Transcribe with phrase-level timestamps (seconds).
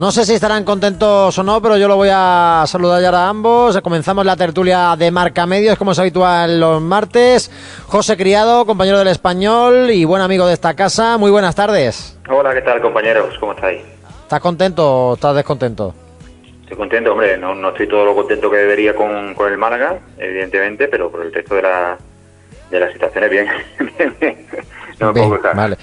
[0.00, 3.28] No sé si estarán contentos o no, pero yo lo voy a saludar ya a
[3.28, 3.80] ambos.
[3.80, 7.50] Comenzamos la tertulia de Marca Medios, como es habitual los martes.
[7.88, 11.18] José Criado, compañero del español y buen amigo de esta casa.
[11.18, 12.16] Muy buenas tardes.
[12.30, 13.34] Hola, ¿qué tal, compañeros?
[13.40, 13.82] ¿Cómo estáis?
[14.22, 15.92] ¿Estás contento o estás descontento?
[16.60, 17.36] Estoy contento, hombre.
[17.36, 21.22] No, no estoy todo lo contento que debería con, con el Málaga, evidentemente, pero por
[21.22, 21.98] el resto de la,
[22.70, 23.48] de la situación es bien.
[25.00, 25.56] no me puedo quejar.
[25.56, 25.76] Vale.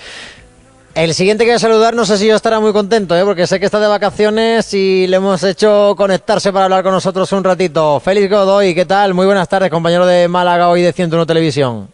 [0.96, 3.24] El siguiente que voy a saludar, no sé si yo estará muy contento, ¿eh?
[3.26, 7.30] porque sé que está de vacaciones y le hemos hecho conectarse para hablar con nosotros
[7.34, 8.00] un ratito.
[8.00, 9.14] Félix Godoy, ¿qué tal?
[9.14, 11.90] Muy buenas tardes, compañero de Málaga hoy de 101 Televisión.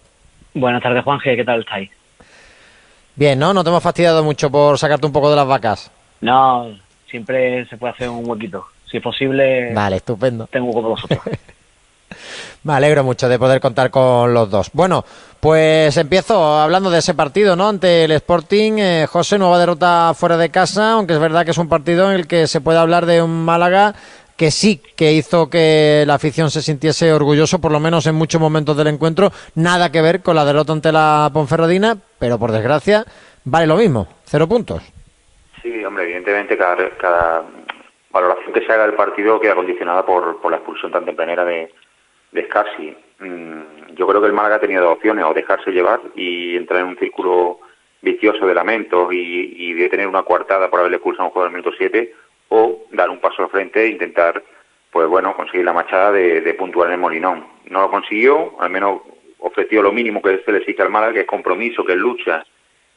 [0.53, 1.89] Buenas tardes, Juanje, ¿qué tal estáis?
[3.15, 3.55] Bien, ¿no?
[3.55, 5.89] No te hemos fastidiado mucho por sacarte un poco de las vacas.
[6.21, 6.67] No,
[7.09, 8.67] siempre se puede hacer un huequito.
[8.89, 10.45] Si es posible, Vale, estupendo.
[10.51, 11.19] tengo un hueco con vosotros.
[12.63, 14.69] Me alegro mucho de poder contar con los dos.
[14.73, 15.03] Bueno,
[15.39, 17.69] pues empiezo hablando de ese partido, ¿no?
[17.69, 21.57] Ante el Sporting, eh, José, nueva derrota fuera de casa, aunque es verdad que es
[21.57, 23.95] un partido en el que se puede hablar de un Málaga
[24.37, 28.39] que sí que hizo que la afición se sintiese orgulloso, por lo menos en muchos
[28.39, 29.31] momentos del encuentro.
[29.55, 33.05] Nada que ver con la derrota ante la Ponferradina, pero por desgracia
[33.43, 34.83] vale lo mismo, cero puntos.
[35.63, 37.43] Sí, hombre, evidentemente cada, cada
[38.11, 41.71] valoración que se haga del partido queda condicionada por, por la expulsión tan tempranera de,
[42.31, 42.95] de Scassi.
[43.19, 46.87] Mm, yo creo que el Málaga tenía dos opciones, o dejarse llevar y entrar en
[46.87, 47.59] un círculo
[48.01, 51.51] vicioso de lamentos y, y de tener una coartada por haberle expulsado a un jugador
[51.51, 52.13] en el minuto 7,
[52.49, 54.43] o dar un paso al frente e intentar,
[54.91, 57.45] pues bueno, conseguir la machada de, de puntuar en el Molinón.
[57.69, 59.01] No lo consiguió, al menos
[59.39, 62.43] ofreció lo mínimo que se le exige al Málaga, que es compromiso, que es lucha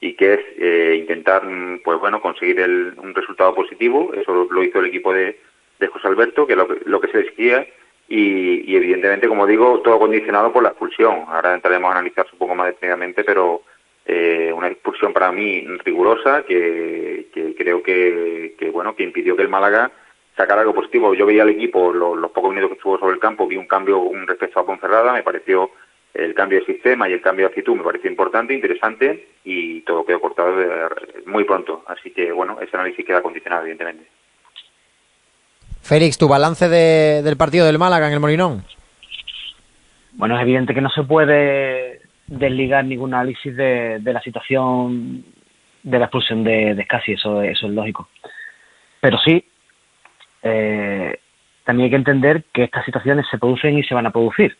[0.00, 4.12] y que es eh, intentar, mm, pues bueno, conseguir el- un resultado positivo.
[4.14, 5.38] Eso lo hizo el equipo de,
[5.78, 7.66] de José Alberto, que lo lo que se le exigía,
[8.08, 11.24] y, y evidentemente, como digo, todo condicionado por la expulsión.
[11.28, 13.62] Ahora entraremos a analizarse un poco más detenidamente, pero
[14.06, 19.42] eh, una expulsión para mí rigurosa que, que creo que, que, bueno que impidió que
[19.42, 19.90] el Málaga
[20.36, 21.14] sacara algo positivo.
[21.14, 23.66] Yo veía al equipo lo- los, pocos minutos que estuvo sobre el campo, vi un
[23.66, 25.70] cambio un respecto a Ponferrada, me pareció
[26.12, 30.04] el cambio de sistema y el cambio de actitud me pareció importante, interesante y todo
[30.04, 31.82] quedó cortado de- muy pronto.
[31.86, 34.06] Así que bueno, ese análisis queda condicionado evidentemente.
[35.84, 38.64] Félix, tu balance de- del partido del Málaga en el Molinón.
[40.14, 45.24] bueno, es evidente que no se puede desligar ningún análisis de, la situación
[45.82, 48.08] de la expulsión de, de Scassi, eso, eso es lógico.
[49.00, 49.44] Pero sí,
[50.42, 51.18] eh,
[51.64, 54.56] también hay que entender que estas situaciones se producen y se van a producir.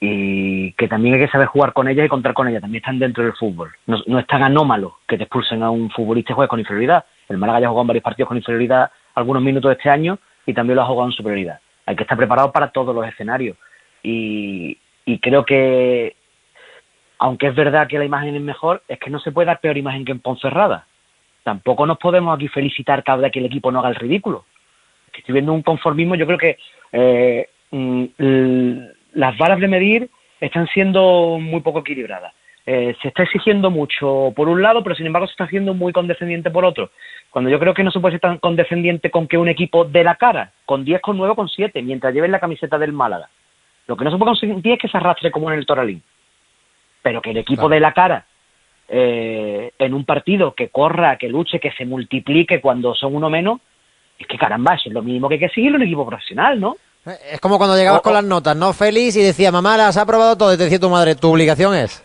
[0.00, 2.62] Y que también hay que saber jugar con ellas y contar con ellas.
[2.62, 3.70] También están dentro del fútbol.
[3.86, 7.04] No, es tan anómalo que te expulsen a un futbolista y juegues con inferioridad.
[7.28, 10.18] El Málaga ya jugado en varios partidos con inferioridad algunos minutos de este año
[10.50, 11.60] y también lo ha jugado en superioridad.
[11.86, 13.56] Hay que estar preparado para todos los escenarios.
[14.02, 16.16] Y, y creo que,
[17.18, 19.76] aunque es verdad que la imagen es mejor, es que no se puede dar peor
[19.76, 20.86] imagen que en Ponferrada.
[21.42, 24.44] Tampoco nos podemos aquí felicitar cada vez que el equipo no haga el ridículo.
[25.16, 26.58] Estoy viendo un conformismo, yo creo que
[26.92, 28.04] eh, mm,
[29.14, 30.10] las varas de medir
[30.40, 32.32] están siendo muy poco equilibradas.
[32.66, 35.92] Eh, se está exigiendo mucho por un lado, pero sin embargo se está haciendo muy
[35.92, 36.90] condescendiente por otro.
[37.30, 40.04] Cuando yo creo que no se puede ser tan condescendiente con que un equipo de
[40.04, 43.28] la cara, con 10, con 9, con 7, mientras lleven la camiseta del Málaga.
[43.86, 46.02] Lo que no se puede conseguir es que se arrastre como en el Toralín.
[47.02, 47.74] Pero que el equipo Claro.
[47.74, 48.26] de la cara,
[48.88, 53.60] eh, en un partido, que corra, que luche, que se multiplique cuando son uno menos,
[54.18, 56.60] es que caramba, eso es lo mínimo que hay que seguir en un equipo profesional,
[56.60, 56.76] ¿no?
[57.06, 59.16] Eh, Es como cuando llegabas O- con las notas, ¿no, Félix?
[59.16, 60.52] Y decía, mamá, las ha aprobado todo.
[60.52, 62.04] Y te decía tu madre, tu obligación es.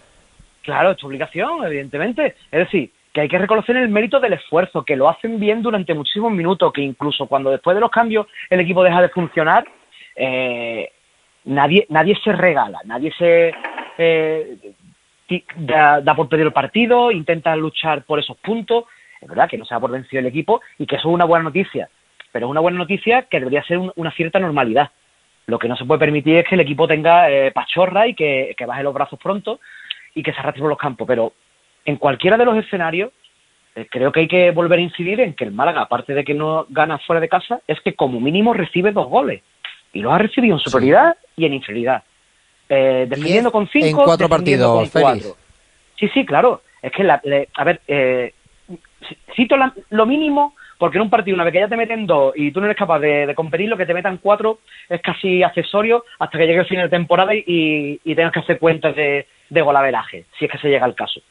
[0.65, 2.35] Claro, es tu obligación, evidentemente.
[2.51, 5.93] Es decir, que hay que reconocer el mérito del esfuerzo, que lo hacen bien durante
[5.93, 9.63] muchísimos minutos, que incluso cuando después de los cambios el equipo deja de funcionar,
[10.15, 10.89] eh,
[11.45, 13.53] nadie, nadie se regala, nadie se
[13.99, 14.57] eh,
[15.57, 18.85] da, da por perdido el partido, intenta luchar por esos puntos.
[19.21, 21.25] Es verdad que no se da por vencido el equipo y que eso es una
[21.25, 21.89] buena noticia,
[22.31, 24.89] pero es una buena noticia que debería ser un- una cierta normalidad.
[25.47, 28.55] Lo que no se puede permitir es que el equipo tenga eh, pachorra y que,
[28.57, 29.59] que baje los brazos pronto
[30.15, 31.05] y que se arrastre por los campos.
[31.07, 31.33] Pero
[31.85, 33.11] en cualquiera de los escenarios,
[33.75, 36.33] eh, creo que hay que volver a incidir en que el Málaga, aparte de que
[36.33, 39.43] no gana fuera de casa, es que como mínimo recibe dos goles.
[39.93, 42.03] Y los ha recibido en superioridad y en inferioridad.
[42.67, 45.25] Eh, defendiendo con cinco, en cuatro partidos, con Félix.
[45.25, 45.37] cuatro.
[45.99, 46.61] Sí, sí, claro.
[46.81, 48.33] Es que, la- le- a ver, eh,
[49.35, 52.33] cito la- lo mínimo porque en un partido, una vez que ya te meten dos
[52.35, 54.59] y tú no eres capaz de, de competir, lo que te metan cuatro
[54.89, 58.59] es casi accesorio hasta que llegue el fin de temporada y, y tengas que hacer
[58.59, 61.21] cuentas de, de golaveraje, si es que se llega al caso.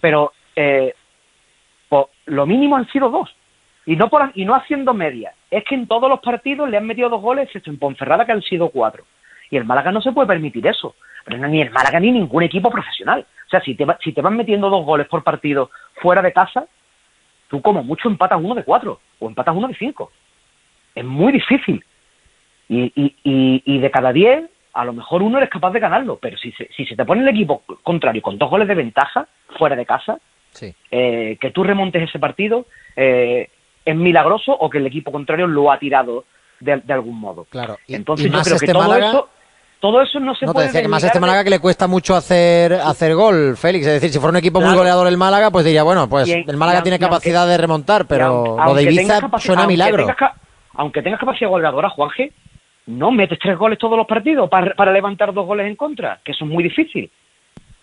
[0.00, 0.94] Pero eh,
[1.88, 3.34] po- lo mínimo han sido dos.
[3.86, 5.32] Y no, por, y no haciendo media.
[5.50, 8.32] Es que en todos los partidos le han metido dos goles, excepto en Ponferrada, que
[8.32, 9.04] han sido cuatro.
[9.50, 10.96] Y el Málaga no se puede permitir eso.
[11.24, 13.24] Pero no, ni el Málaga ni ningún equipo profesional.
[13.46, 15.70] O sea, si te, va- si te van metiendo dos goles por partido
[16.02, 16.66] fuera de casa,
[17.48, 19.00] tú como mucho empatas uno de cuatro.
[19.20, 20.10] o empatas uno de cinco.
[20.94, 21.84] Es muy difícil.
[22.68, 26.36] Y, y, y, de cada diez, a lo mejor uno eres capaz de ganarlo, pero
[26.36, 29.26] si se, si se te pone el equipo contrario con dos goles de ventaja
[29.58, 30.18] fuera de casa,
[30.90, 33.48] eh, que tú remontes ese partido eh,
[33.84, 36.24] es milagroso o que el equipo contrario lo ha tirado
[36.60, 37.44] de, algún modo.
[37.44, 37.78] Claro.
[37.88, 39.28] Entonces yo creo que este todo eso
[39.78, 41.86] todo eso no se no, puede te decía que más este Málaga que le cuesta
[41.86, 43.86] mucho hacer hacer gol, Félix.
[43.86, 46.56] Es decir, si fuera un equipo muy goleador el Málaga, pues diría, bueno, pues el
[46.56, 50.06] Málaga tiene capacidad de remontar, pero lo de Ibiza suena milagro.
[50.74, 52.32] aunque tengas capacidad goleadora, Juanje,
[52.86, 56.44] no metes tres goles todos los partidos para, levantar dos goles en contra, que eso
[56.44, 57.10] es muy difícil.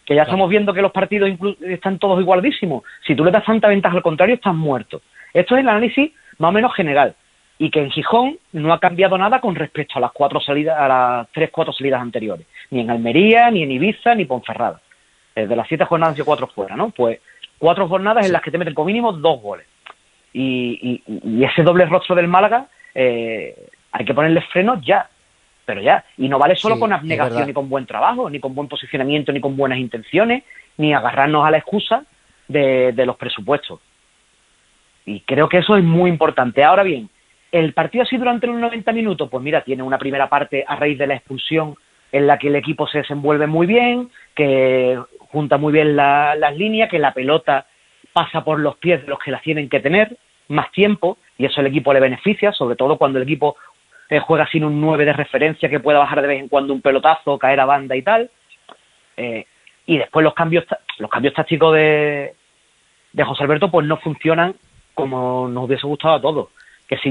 [0.05, 1.29] Que ya estamos viendo que los partidos
[1.61, 2.83] están todos igualadísimos.
[3.05, 5.01] Si tú le das tanta ventaja al contrario, estás muerto.
[5.33, 7.15] Esto es el análisis más o menos general
[7.57, 10.88] y que en Gijón no ha cambiado nada con respecto a las cuatro salidas, a
[10.88, 14.81] las tres, cuatro salidas anteriores, ni en Almería, ni en Ibiza, ni Ponferrada.
[15.35, 16.89] De las siete jornadas y cuatro fuera, ¿no?
[16.89, 17.19] Pues
[17.57, 19.65] cuatro jornadas en las que te meten como mínimo dos goles.
[20.33, 21.01] Y,
[21.44, 25.10] ese doble rostro del Málaga eh, hay que ponerle frenos ya,
[25.66, 26.04] pero ya.
[26.18, 29.40] Y no vale solo con abnegación ni con buen trabajo, ni con buen posicionamiento, ni
[29.40, 30.44] con buenas intenciones,
[30.78, 32.04] ni agarrarnos a la excusa
[32.48, 33.80] de, de los presupuestos.
[35.06, 36.63] Y creo que eso es muy importante.
[36.63, 37.10] Ahora bien,
[37.54, 39.30] ¿El partido así durante los 90 minutos?
[39.30, 41.75] Pues mira, tiene una primera parte a raíz de la expulsión
[42.12, 46.89] en la que el equipo se desenvuelve muy bien, que junta muy bien las líneas,
[46.89, 47.68] que la pelota
[48.12, 50.18] pasa por los pies de los que la tienen que tener
[50.48, 53.56] más tiempo y eso al equipo le beneficia, sobre todo cuando el equipo
[54.19, 57.39] juega sin un 9 de referencia que pueda bajar de vez en cuando un pelotazo,
[57.39, 58.29] caer a banda y tal.
[59.17, 59.45] Eh,
[59.85, 60.65] y después los cambios
[60.97, 62.35] los cambios tácticos de,
[63.11, 64.55] de José Alberto pues no funcionan
[64.94, 66.50] como nos hubiese gustado a todos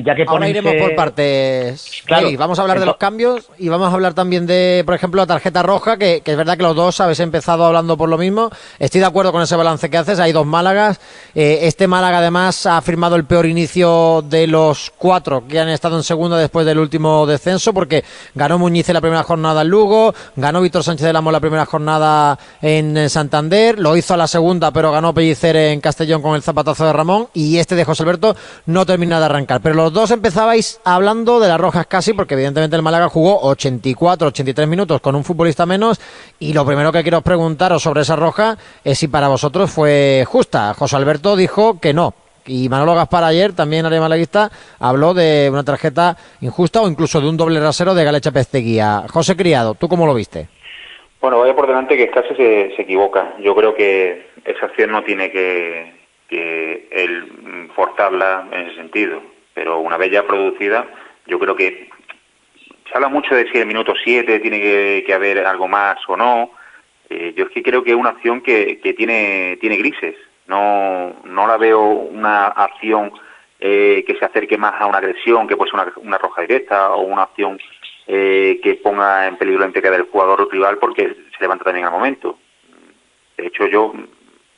[0.04, 2.02] ya que Ahora iremos por partes.
[2.04, 5.20] Claro, vamos a hablar de los cambios y vamos a hablar también de, por ejemplo,
[5.20, 8.50] la tarjeta roja, que, es verdad que los dos habéis empezado hablando por lo mismo.
[8.78, 10.20] Estoy de acuerdo con ese balance que haces.
[10.20, 11.00] Hay dos Málagas.
[11.34, 15.96] Eh, este Málaga, además, ha firmado el peor inicio de los cuatro que han estado
[15.96, 18.04] en segunda después del último descenso, porque
[18.34, 21.64] ganó Muñiz en la primera jornada en Lugo, ganó Víctor Sánchez de Lamo la primera
[21.64, 26.42] jornada en Santander, lo hizo a la segunda, pero ganó Pellicer en Castellón con el
[26.42, 28.36] zapatazo de Ramón, y este de José Alberto
[28.66, 32.82] no termina de arrancar los dos empezabais hablando de las rojas casi, porque evidentemente el
[32.82, 36.00] Málaga jugó 84, 83 minutos con un futbolista menos.
[36.40, 40.74] Y lo primero que quiero preguntaros sobre esa roja es si para vosotros fue justa.
[40.74, 42.12] José Alberto dijo que no.
[42.44, 44.50] Y Manolo Gaspar ayer, también área malaguista,
[44.80, 49.04] habló de una tarjeta injusta o incluso de un doble rasero de Galecha Pesteguía.
[49.10, 50.48] José Criado, ¿tú cómo lo viste?
[51.20, 53.34] Bueno, vaya por delante que casi se, se equivoca.
[53.38, 55.94] Yo creo que esa acción no tiene que,
[56.28, 56.88] que
[57.76, 60.86] forzarla en ese sentido pero una vez ya producida,
[61.26, 61.90] yo creo que
[62.88, 64.60] se habla mucho de si el minuto 7 tiene
[65.04, 66.50] que, haber algo más o no.
[67.08, 70.16] Eh, yo es que creo que es una acción que, que tiene, tiene grises.
[70.46, 73.12] No, no la veo una acción
[73.60, 76.92] eh, que se acerque más a una agresión, que puede ser una, una roja directa,
[76.92, 77.58] o una acción
[78.06, 81.92] eh, que ponga en peligro la integridad del jugador rival porque se levanta también al
[81.92, 82.38] momento.
[83.36, 83.92] De hecho, yo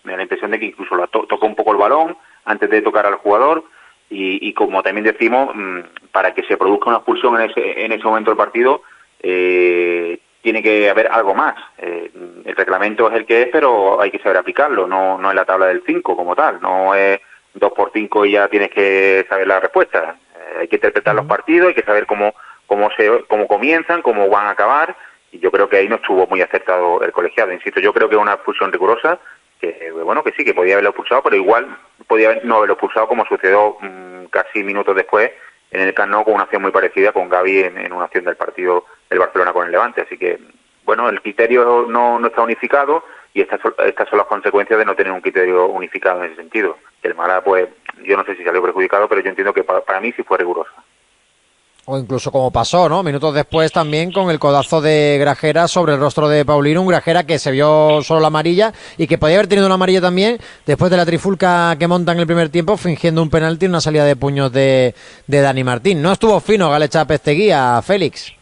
[0.02, 2.82] me da la impresión de que incluso la tocó un poco el balón antes de
[2.82, 3.64] tocar al jugador
[4.10, 5.80] y, como también decimos, mm,
[6.12, 8.82] para que se produzca una expulsión en ese, en ese momento del partido,
[9.20, 11.54] eh, tiene que haber algo más.
[11.78, 12.10] Eh,
[12.44, 15.46] el reglamento es el que es, pero hay que saber aplicarlo, no, no es la
[15.46, 17.18] tabla del 5 como tal, no es
[17.54, 20.16] 2 por 5 y ya tienes que saber la respuesta.
[20.36, 22.34] Eh, hay que interpretar los partidos, hay que saber cómo,
[22.66, 24.94] cómo, se, cómo comienzan, cómo van a acabar,
[25.32, 27.52] y yo creo que ahí no estuvo muy acertado el colegiado.
[27.52, 29.18] Insisto, yo creo que es una expulsión rigurosa,
[29.72, 33.24] que bueno, que sí, que podía haberlo expulsado, pero igual podía no haberlo expulsado como
[33.26, 35.30] sucedió mm, casi minutos después
[35.70, 38.84] en el Camp con una acción muy parecida con Gaby en, una acción del partido
[39.10, 40.02] del Barcelona con el Levante.
[40.02, 40.38] Así que,
[40.84, 44.84] bueno, el criterio no, no está unificado y estas son, estas son las consecuencias de
[44.84, 46.78] no tener un criterio unificado en ese sentido.
[47.02, 47.68] El Mara, pues,
[48.04, 50.38] yo no sé si salió perjudicado, pero yo entiendo que para, para mí sí fue
[50.38, 50.72] rigurosa
[51.86, 53.02] o incluso como pasó, ¿no?
[53.02, 57.24] Minutos después también con el codazo de Grajera sobre el rostro de Paulino, un Grajera
[57.24, 60.90] que se vio solo la amarilla y que podía haber tenido una amarilla también después
[60.90, 64.04] de la trifulca que monta en el primer tiempo fingiendo un penalti en una salida
[64.04, 64.94] de puños de,
[65.26, 66.00] de Dani Martín.
[66.00, 68.32] No estuvo fino Galecha Pesteguía, Félix.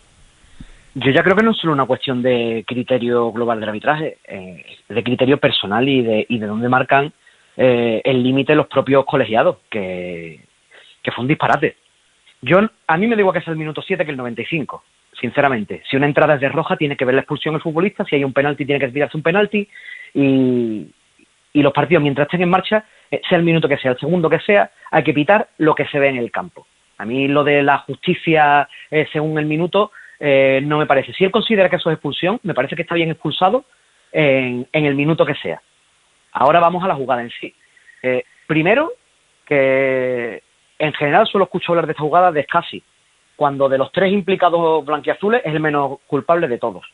[0.95, 4.63] Yo ya creo que no es solo una cuestión de criterio global del arbitraje, eh,
[4.89, 7.13] de criterio personal y de, y de dónde marcan
[7.57, 10.41] eh, el límite los propios colegiados, que,
[11.03, 11.77] que fue un disparate
[12.43, 12.59] yo,
[12.89, 14.83] a mí me digo que es el minuto 7 que el 95,
[15.19, 15.83] sinceramente.
[15.89, 18.25] Si una entrada es de roja, tiene que ver la expulsión del futbolista, si hay
[18.25, 19.69] un penalti, tiene que tirarse un penalti,
[20.13, 20.91] y,
[21.55, 24.41] los partidos, mientras estén en marcha, eh, sea el minuto que sea, el segundo que
[24.41, 26.67] sea, hay que pitar lo que se ve en el campo.
[26.99, 31.13] A mí lo de la justicia eh, según el minuto eh, no me parece.
[31.13, 33.65] Si él considera que eso es expulsión, me parece que está bien expulsado
[34.11, 35.61] en, en el minuto que sea.
[36.33, 37.55] Ahora vamos a la jugada en sí.
[38.47, 38.93] primero,
[39.45, 40.43] que
[40.83, 42.83] en general solo escucho hablar de esta jugada de Scassi,
[43.37, 46.85] cuando de los tres implicados blanquiazules es el menos culpable de todos.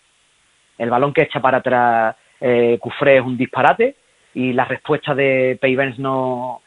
[0.76, 3.96] El balón que echa para atrás eh, Cufré es un disparate
[4.34, 6.60] y la respuesta de Payvens no,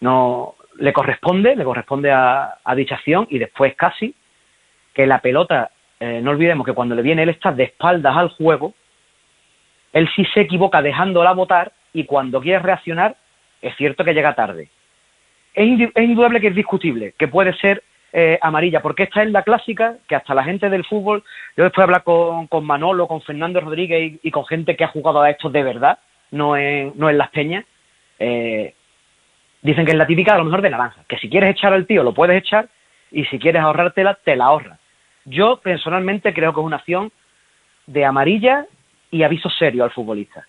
[0.00, 4.12] no le corresponde, le corresponde a, dicha acción y después casi
[4.92, 8.30] que la pelota, eh, no olvidemos que cuando le viene él está de espaldas al
[8.30, 8.74] juego,
[9.92, 13.14] él sí se equivoca dejándola votar y cuando quiere reaccionar
[13.62, 14.70] es cierto que llega tarde.
[15.54, 19.96] Es, indudable que es discutible, que puede ser eh, amarilla, porque esta es la clásica
[20.08, 21.24] que hasta la gente del fútbol,
[21.56, 24.88] yo después de hablar con, con Manolo, con Fernando Rodríguez y, con gente que ha
[24.88, 25.98] jugado a esto de verdad,
[26.30, 27.64] no en, no en las peñas,
[28.18, 28.74] eh,
[29.62, 31.86] dicen que es la típica a lo mejor de naranja, que si quieres echar al
[31.86, 32.68] tío lo puedes echar
[33.10, 34.78] y si quieres ahorrártela, te la ahorras.
[35.24, 37.12] Yo personalmente creo que es una acción
[37.86, 38.66] de amarilla
[39.10, 40.46] y aviso serio al futbolista.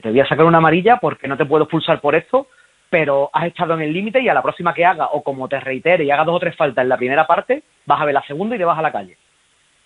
[0.00, 2.48] Te voy a sacar una amarilla porque no te puedo expulsar por esto,
[2.92, 5.58] pero has estado en el límite y a la próxima que haga, o como te
[5.58, 8.22] reitere y haga dos o tres faltas en la primera parte, vas a ver la
[8.26, 9.16] segunda y te vas a la calle.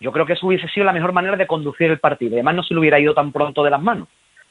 [0.00, 2.34] Yo creo que eso hubiese sido la mejor manera de conducir el partido.
[2.34, 4.08] Además, no se le hubiera ido tan pronto de las manos,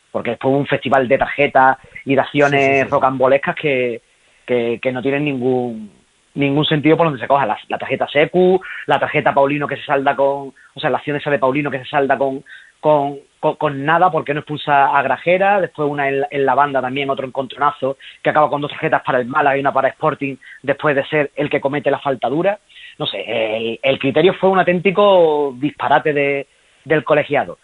[0.10, 4.02] porque después un festival de tarjetas y de acciones rocambolescas que,
[4.46, 5.92] que, no tienen ningún
[6.34, 7.46] ningún sentido por donde se coja.
[7.46, 11.30] La, tarjeta Secu, la tarjeta Paulino que se salda con, o sea, la acción esa
[11.30, 12.42] de Paulino que se salda con,
[12.80, 13.20] con,
[13.54, 17.98] con, nada porque no expulsa a Grajera, después una en, la banda también, otro encontronazo,
[18.22, 21.32] que acaba con dos tarjetas para el Málaga y una para Sporting, después de ser
[21.36, 22.60] el que comete la falta dura.
[22.98, 26.48] No sé, el, criterio fue un auténtico disparate de,
[26.84, 27.58] del colegiado.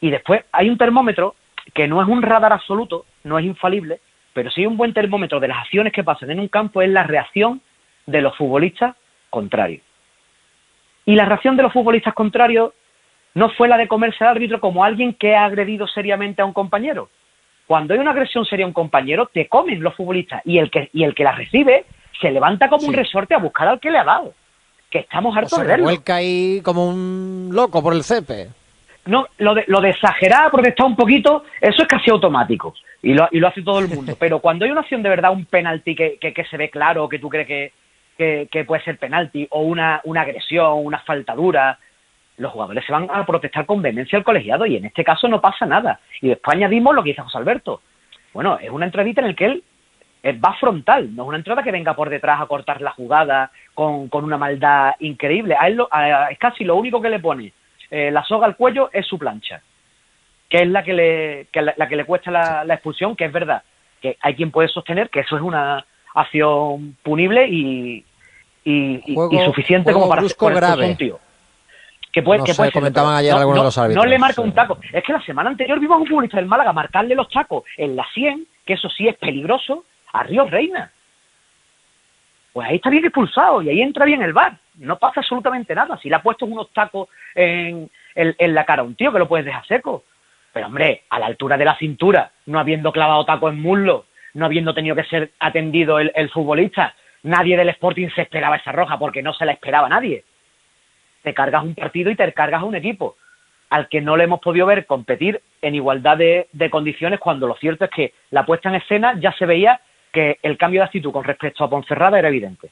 [0.00, 1.34] Y después hay un termómetro
[1.74, 4.00] que no es un radar absoluto, no es infalible,
[4.32, 7.02] pero sí un buen termómetro de las acciones que pasan en un campo es la
[7.02, 7.60] reacción
[8.06, 8.94] de los futbolistas
[9.30, 9.82] contrarios.
[11.04, 12.72] Y la reacción de los futbolistas contrarios
[13.36, 16.54] no fue la de comerse al árbitro como alguien que ha agredido seriamente a un
[16.54, 17.10] compañero.
[17.66, 20.88] Cuando hay una agresión seria a un compañero, te comen los futbolistas y el que,
[20.94, 21.84] y el que la recibe
[22.18, 24.32] se levanta como un resorte a buscar al que le ha dado.
[24.90, 25.84] Que estamos hartos de verlo.
[25.84, 28.48] vuelca ahí como un loco por el cepe.
[29.04, 32.72] No, lo de, lo de exagerar, protestar un poquito, eso es casi automático.
[33.02, 34.16] Y lo, y lo hace todo el mundo.
[34.18, 37.18] Pero cuando hay una acción de verdad, un penalti que, que, se ve claro, que
[37.18, 37.46] tú crees
[38.16, 41.78] que, que, puede ser penalti, o una, una agresión, una faltadura,
[42.38, 45.40] los jugadores se van a protestar con vehemencia al colegiado y en este caso no
[45.40, 46.00] pasa nada.
[46.20, 47.80] Y después añadimos lo que dice José Alberto.
[48.32, 49.64] Bueno, es una entradita en la que él
[50.34, 54.08] va frontal, no es una entrada que venga por detrás a cortar la jugada con,
[54.12, 55.56] una maldad increíble.
[55.58, 55.80] A él
[56.30, 57.52] es casi lo único que le pone
[57.90, 59.62] eh, la soga al cuello es su plancha,
[60.48, 63.62] que es la que le, la, que le cuesta la, expulsión, que es verdad,
[64.00, 68.04] que hay quien puede sostener que eso es una acción punible y,
[68.64, 69.02] y,
[69.44, 70.96] suficiente como para ser grave.
[72.16, 74.02] Que puede, que puede comentaban ayer no, algunos de los árbitros.
[74.02, 74.78] No le marca un taco.
[74.90, 77.94] Es que la semana anterior vimos a un futbolista del Málaga marcarle los tacos en
[77.94, 80.90] la 100, que eso sí es peligroso, a Ríos Reina.
[82.54, 84.56] Pues ahí está bien expulsado y ahí entra bien el bar.
[84.76, 85.98] No pasa absolutamente nada.
[85.98, 89.28] Si le ha puesto unos tacos en, en, la cara a un tío que lo
[89.28, 90.04] puedes dejar seco.
[90.54, 94.46] Pero hombre, a la altura de la cintura, no habiendo clavado taco en muslo, no
[94.46, 96.94] habiendo tenido que ser atendido el, el futbolista,
[97.24, 100.24] nadie del Sporting se esperaba esa roja porque no se la esperaba nadie
[101.26, 103.16] te cargas un partido y te cargas a un equipo
[103.70, 107.84] al que no le hemos podido ver competir en igualdad de, condiciones cuando lo cierto
[107.84, 109.80] es que la puesta en escena ya se veía
[110.12, 112.70] que el cambio de actitud con respecto a Ponferrada era evidente.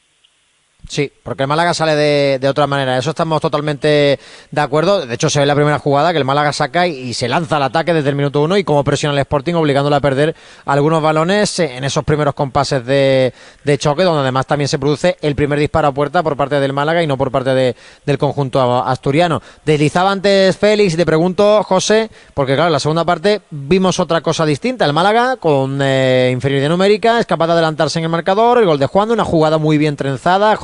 [0.88, 1.96] Sí, porque el Málaga sale
[2.38, 2.98] de, otra manera.
[2.98, 4.18] Eso estamos totalmente
[4.50, 5.06] de acuerdo.
[5.06, 7.62] De hecho, se ve la primera jugada que el Málaga saca y, se lanza al
[7.62, 10.34] ataque desde el minuto uno y como presiona el Sporting, obligándole a perder
[10.66, 13.32] algunos balones en esos primeros compases de,
[13.78, 17.02] choque, donde además también se produce el primer disparo a puerta por parte del Málaga
[17.02, 17.74] y no por parte
[18.04, 19.40] del conjunto asturiano.
[19.64, 24.20] Deslizaba antes Félix y te pregunto, José, porque claro, en la segunda parte vimos otra
[24.20, 24.84] cosa distinta.
[24.84, 28.78] El Málaga, con eh, inferioridad numérica, es capaz de adelantarse en el marcador, el gol
[28.78, 30.56] de Juan, una jugada muy bien trenzada.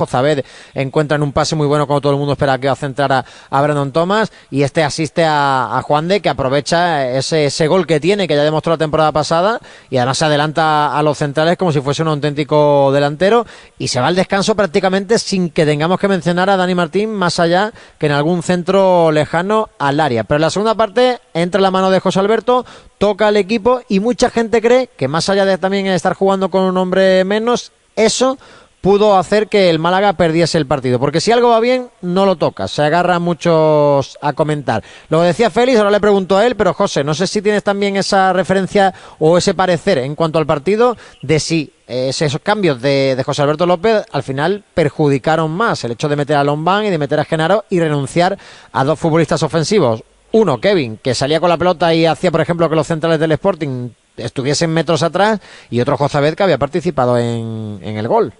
[0.73, 3.11] Encuentra en un pase muy bueno como todo el mundo espera que va a centrar
[3.11, 7.99] a, Brandon Thomas y este asiste a, Juan de que aprovecha ese, ese, gol que
[7.99, 11.71] tiene que ya demostró la temporada pasada y además se adelanta a los centrales como
[11.71, 13.45] si fuese un auténtico delantero
[13.77, 17.39] y se va al descanso prácticamente sin que tengamos que mencionar a Dani Martín más
[17.39, 20.23] allá que en algún centro lejano al área.
[20.23, 22.65] Pero en la segunda parte entra la mano de José Alberto,
[22.97, 26.63] toca al equipo y mucha gente cree que más allá de también estar jugando con
[26.63, 28.37] un hombre menos, eso
[28.81, 30.99] pudo hacer que el Málaga perdiese el partido.
[30.99, 32.67] Porque si algo va bien, no lo toca.
[32.67, 34.83] Se agarra muchos a comentar.
[35.09, 37.95] Lo decía Félix, ahora le pregunto a él, pero José, no sé si tienes también
[37.95, 43.41] esa referencia o ese parecer en cuanto al partido de si esos cambios de, José
[43.41, 47.19] Alberto López al final perjudicaron más el hecho de meter a Lombán y de meter
[47.19, 48.37] a Genaro y renunciar
[48.71, 50.01] a dos futbolistas ofensivos.
[50.31, 53.33] Uno, Kevin, que salía con la pelota y hacía, por ejemplo, que los centrales del
[53.33, 58.33] Sporting estuviesen metros atrás, y otro José Abed que había participado en el gol.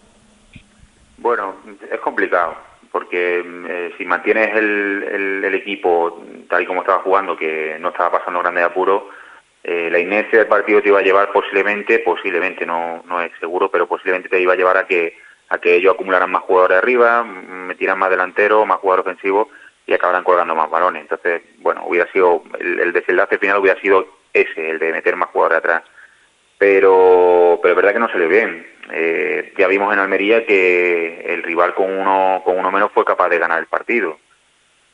[1.21, 1.57] Bueno,
[1.91, 2.55] es complicado,
[2.91, 8.39] porque eh, si mantienes el, equipo tal y como estaba jugando, que no estaba pasando
[8.39, 9.09] grande apuro,
[9.63, 13.69] eh, la inercia del partido te iba a llevar posiblemente, posiblemente, no, no es seguro,
[13.69, 15.15] pero posiblemente te iba a llevar a que
[15.49, 19.49] a que ellos acumularan más jugadores arriba, metieran más delantero, más jugador ofensivo
[19.85, 21.01] y acabaran colgando más balones.
[21.01, 25.29] Entonces, bueno, hubiera sido, el, el desenlace final hubiera sido ese, el de meter más
[25.29, 25.83] jugadores atrás.
[26.57, 28.70] Pero, pero es verdad que no le bien.
[28.91, 33.29] Eh, ya vimos en Almería que el rival con uno, con uno menos fue capaz
[33.29, 34.19] de ganar el partido.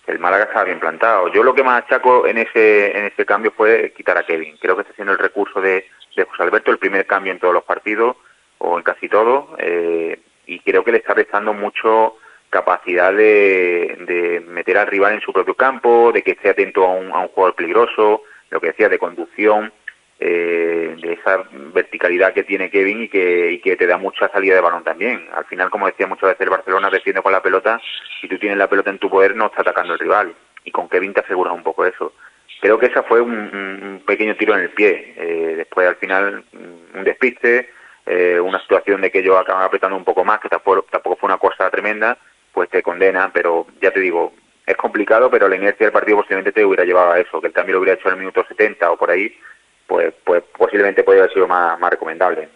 [0.05, 1.27] El Málaga estaba bien plantado.
[1.33, 4.57] Yo lo que más achaco en ese, en ese cambio fue quitar a Kevin.
[4.61, 5.85] Creo que está siendo el recurso de,
[6.15, 8.15] de José Alberto, el primer cambio en todos los partidos,
[8.59, 12.15] o en casi todos, eh, y creo que le está restando mucho
[12.49, 16.93] capacidad de, de, meter al rival en su propio campo, de que esté atento a
[16.93, 19.71] un, a un jugador peligroso, lo que decía, de conducción,
[20.19, 24.55] eh, de esa verticalidad que tiene Kevin y que, y que te da mucha salida
[24.55, 25.27] de balón también.
[25.33, 27.79] Al final, como decía muchas veces el Barcelona, defiende con la pelota,
[28.19, 30.33] si tú tienes la pelota en tu poder no está atacando el rival.
[30.63, 32.13] Y con Kevin te aseguras un poco eso.
[32.59, 35.13] Creo que esa fue un, un pequeño tiro en el pie.
[35.15, 37.69] Eh, después, al final, un despiste,
[38.09, 41.27] eh, una situación de que ellos acaban apretando un poco más, que tampoco, tampoco fue
[41.27, 42.17] una cosa tremenda,
[42.53, 44.31] pues te condena, pero ya te digo,
[44.65, 47.53] es complicado, pero la inercia del partido posiblemente te hubiera llevado a eso, que el
[47.53, 49.37] cambio lo hubiera hecho en el minuto 70 o por ahí,
[49.87, 52.49] pues, pues posiblemente podría haber sido más, más recomendable.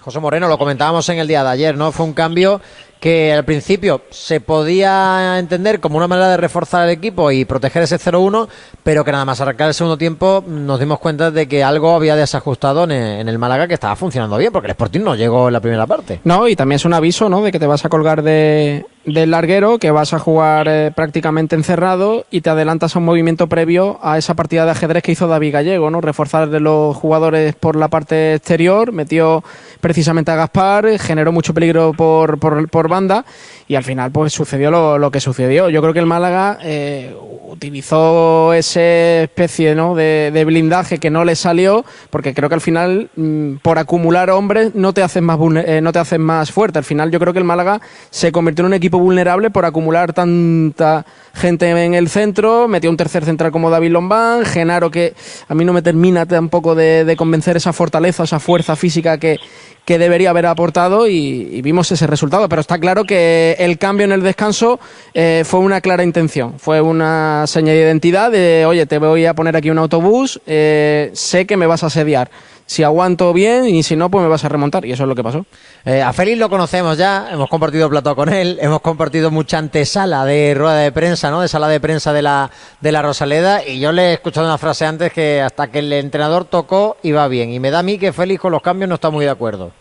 [0.00, 1.92] José Moreno, lo comentábamos en el día de ayer, ¿no?
[1.92, 2.60] Fue un cambio
[3.02, 7.82] que al principio se podía entender como una manera de reforzar el equipo y proteger
[7.82, 8.46] ese 0-1,
[8.84, 12.14] pero que nada más arrancar el segundo tiempo nos dimos cuenta de que algo había
[12.14, 15.60] desajustado en el Málaga que estaba funcionando bien, porque el Sporting no llegó en la
[15.60, 16.20] primera parte.
[16.22, 17.42] No, y también es un aviso, ¿no?
[17.42, 21.56] De que te vas a colgar de, del larguero, que vas a jugar eh, prácticamente
[21.56, 25.26] encerrado y te adelantas a un movimiento previo a esa partida de ajedrez que hizo
[25.26, 26.00] David Gallego, ¿no?
[26.00, 29.42] Reforzar de los jugadores por la parte exterior, metió
[29.80, 33.24] precisamente a Gaspar, generó mucho peligro por, por, por banda
[33.66, 35.68] y al final pues sucedió lo, que sucedió.
[35.68, 37.14] Yo creo que el Málaga eh,
[37.48, 39.94] utilizó esa especie ¿no?
[39.94, 44.74] de, blindaje que no le salió porque creo que al final mmm, por acumular hombres
[44.74, 46.78] no te hacen más eh, no te hacen más fuerte.
[46.78, 50.12] Al final yo creo que el Málaga se convirtió en un equipo vulnerable por acumular
[50.12, 55.14] tanta gente en el centro, metió un tercer central como David Lombán, Genaro que
[55.48, 59.38] a mí no me termina tampoco de, de convencer esa fortaleza, esa fuerza física que,
[59.84, 62.48] que debería haber aportado y, y, vimos ese resultado.
[62.48, 64.78] Pero está claro que el cambio en el descanso
[65.14, 69.32] eh, fue una clara intención, fue una señal de identidad de, oye, te voy a
[69.32, 72.30] poner aquí un autobús, eh, sé que me vas a asediar.
[72.66, 74.84] Si aguanto bien y si no, pues me vas a remontar.
[74.86, 75.44] Y eso es lo que pasó.
[75.84, 80.24] Eh, a Félix lo conocemos ya, hemos compartido plato con él, hemos compartido mucha antesala
[80.24, 81.40] de rueda de prensa, ¿no?
[81.40, 83.66] De sala de prensa de la, de la Rosaleda.
[83.66, 87.28] Y yo le he escuchado una frase antes que hasta que el entrenador tocó iba
[87.28, 87.52] bien.
[87.52, 89.72] Y me da a mí que Félix con los cambios no está muy de acuerdo.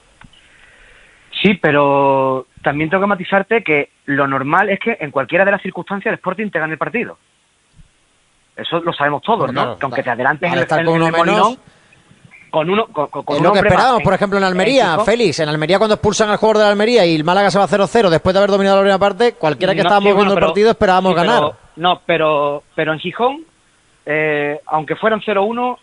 [1.42, 5.62] Sí, pero también tengo que matizarte que lo normal es que en cualquiera de las
[5.62, 7.18] circunstancias el Sporting te gane el partido.
[8.56, 9.62] Eso lo sabemos todos, bueno, ¿no?
[9.62, 11.58] Claro, que aunque te adelantes en el, en el Molinón,
[12.52, 15.40] con uno con, con es lo que esperábamos, por ejemplo, en Almería, en Félix.
[15.40, 18.34] En Almería, cuando expulsan al jugador de Almería y el Málaga se va 0-0 después
[18.34, 20.50] de haber dominado la primera parte, cualquiera que no, estábamos sí, bueno, viendo pero, el
[20.52, 21.54] partido esperábamos sí, pero, ganar.
[21.78, 23.46] No, pero, pero en Gijón,
[24.06, 25.78] eh, aunque fueran 0-1,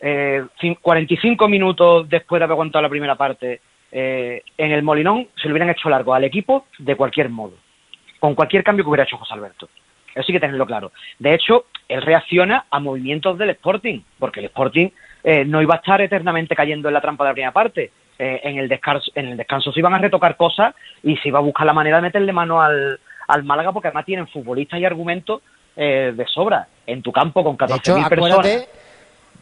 [0.00, 0.44] eh,
[0.80, 3.60] 45 minutos después de haber aguantado la primera parte,
[3.92, 7.54] eh, en el Molinón se le hubieran hecho largo al equipo de cualquier modo,
[8.18, 9.68] con cualquier cambio que hubiera hecho José Alberto.
[10.14, 10.92] Eso sí que tenerlo claro.
[11.18, 14.88] De hecho, él reacciona a movimientos del Sporting, porque el Sporting
[15.22, 17.92] eh, no iba a estar eternamente cayendo en la trampa de la primera parte.
[18.18, 21.38] Eh, en, el descanso, en el descanso se iban a retocar cosas y se iba
[21.38, 24.84] a buscar la manera de meterle mano al, al Málaga, porque además tienen futbolistas y
[24.84, 25.42] argumentos
[25.76, 28.68] eh, de sobra en tu campo con 14.000 personas.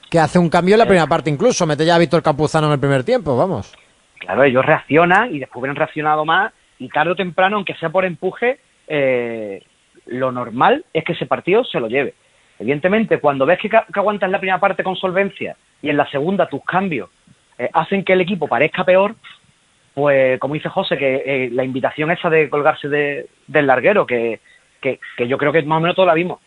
[0.09, 2.75] Que hace un cambio en la primera parte incluso, mete ya a Víctor Campuzano en
[2.75, 3.75] el primer tiempo, vamos.
[4.19, 8.05] Claro, ellos reaccionan y después hubieran reaccionado más y tarde o temprano, aunque sea por
[8.05, 9.63] empuje, eh,
[10.07, 12.15] lo normal es que ese partido se lo lleve.
[12.59, 16.65] Evidentemente, cuando ves que, aguantas la primera parte con solvencia y en la segunda tus
[16.65, 17.09] cambios
[17.59, 19.15] eh, hacen que el equipo parezca peor,
[19.95, 24.41] pues como dice José, que eh, la invitación esa de colgarse de, del larguero, que,
[24.81, 26.41] que, yo creo que más o menos todos la vimos.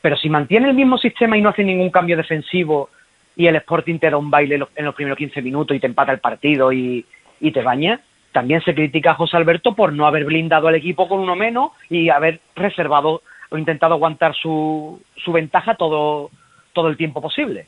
[0.00, 2.90] Pero si mantiene el mismo sistema y no hace ningún cambio defensivo
[3.34, 6.12] y el Sporting te da un baile en los primeros 15 minutos y te empata
[6.12, 7.04] el partido y,
[7.40, 8.00] y te baña,
[8.32, 11.72] también se critica a José Alberto por no haber blindado al equipo con uno menos
[11.88, 16.30] y haber reservado o intentado aguantar su, su ventaja todo,
[16.72, 17.66] todo el tiempo posible.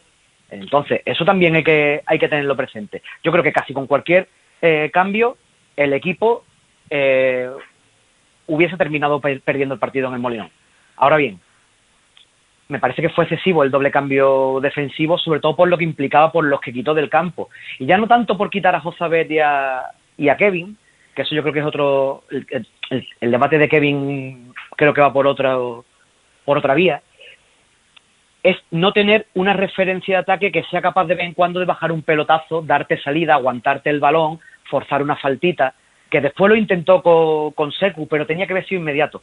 [0.50, 3.02] Entonces, eso también hay que, hay que tenerlo presente.
[3.22, 4.28] Yo creo que casi con cualquier
[4.60, 5.36] eh, cambio,
[5.76, 6.44] el equipo
[6.90, 7.48] eh,
[8.46, 10.50] hubiese terminado per perdiendo el partido en el Molinón.
[10.96, 11.40] Ahora bien,
[12.70, 16.32] me parece que fue excesivo el doble cambio defensivo, sobre todo por lo que implicaba
[16.32, 17.50] por los que quitó del campo.
[17.78, 19.82] Y ya no tanto por quitar a Josabet y a,
[20.16, 20.76] y a Kevin,
[21.14, 25.26] que eso yo creo que es otro, el, debate de Kevin creo que va por
[25.26, 25.56] otra,
[26.44, 27.02] por otra vía,
[28.42, 31.66] es no tener una referencia de ataque que sea capaz de vez en cuando de
[31.66, 35.74] bajar un pelotazo, darte salida, aguantarte el balón, forzar una faltita,
[36.10, 39.22] que después lo intentó con, Secu, pero tenía que haber sido inmediato.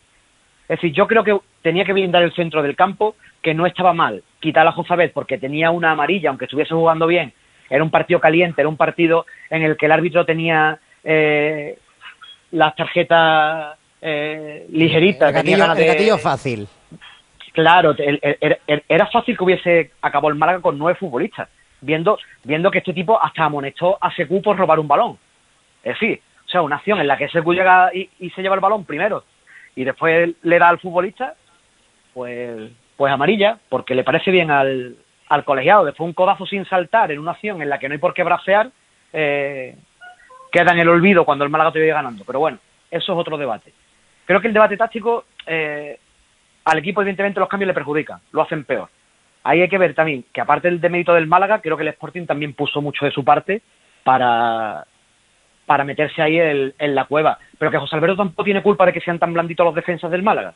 [0.67, 3.93] Es decir, yo creo que tenía que blindar el centro del campo, que no estaba
[3.93, 7.33] mal quitar a Josabet porque tenía una amarilla, aunque estuviese jugando bien,
[7.69, 11.77] era un partido caliente, era un partido en el que el árbitro tenía eh,
[12.51, 15.33] las tarjetas eh, ligeritas.
[15.33, 16.67] El gatillo, fácil.
[17.53, 21.49] Claro, era fácil que hubiese acabado el Málaga con nueve futbolistas,
[21.81, 25.17] viendo, viendo que este tipo hasta amonestó a Secu por robar un balón.
[25.83, 28.61] Es decir, o sea, una acción en la que Secu llega y, se lleva el
[28.61, 29.23] balón primero
[29.77, 31.35] y después le da al futbolista,
[32.11, 34.97] pues, pues amarilla, porque le parece bien al,
[35.29, 35.85] al colegiado.
[35.85, 38.23] Después un codazo sin saltar en una acción en la que no hay por qué
[38.23, 38.71] bracear,
[39.13, 39.77] eh,
[40.51, 42.23] queda en el olvido cuando el Málaga te viene ganando.
[42.25, 42.57] Pero bueno,
[42.89, 43.71] eso es otro debate.
[44.25, 45.99] Creo que el debate táctico eh,
[46.65, 48.89] al equipo, evidentemente, los cambios le perjudican, lo hacen peor.
[49.43, 52.25] Ahí hay que ver también que, aparte del demérito del Málaga, creo que el Sporting
[52.25, 53.61] también puso mucho de su parte
[54.03, 54.87] para,
[55.67, 57.37] para meterse ahí en la cueva.
[57.59, 60.23] Pero que José Alberto tampoco tiene culpa de que sean tan blanditos los defensas del
[60.23, 60.55] Málaga.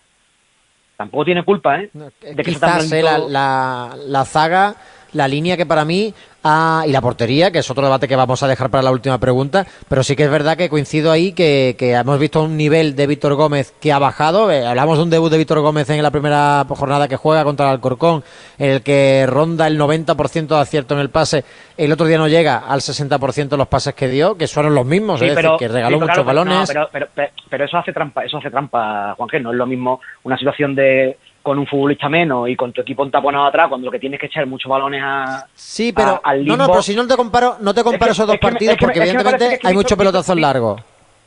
[0.98, 1.90] Tampoco tiene culpa, ¿eh?
[1.94, 4.76] de que quizás eh, la, la, la zaga
[5.14, 8.48] la línea que para mí y la portería, que es otro debate que vamos a
[8.48, 12.20] dejar para la última pregunta, pero sí que es verdad que coincido ahí que, hemos
[12.20, 14.52] visto un nivel de Víctor Gómez que ha bajado.
[14.52, 17.68] Eh, hablamos de un debut de Víctor Gómez en la primera jornada que juega contra
[17.68, 18.24] el Alcorcón,
[18.58, 21.44] en el que ronda el 90% de acierto en el pase.
[21.78, 24.86] El otro día no llega al 60% de los pases que dio, que fueron los
[24.86, 26.72] mismos, es decir, que regaló muchos balones.
[26.72, 27.10] pero,
[27.50, 29.42] pero, eso hace trampa, eso hace trampa, Juan G.
[29.42, 33.08] No es lo mismo una situación de con un futbolista menos y con tu equipo
[33.10, 36.68] taponado atrás cuando lo que tienes que echar muchos balones a sí pero no no
[36.68, 39.98] pero si no te comparo no te comparo esos dos partidos porque evidentemente hay muchos
[39.98, 40.82] pelotazos largos.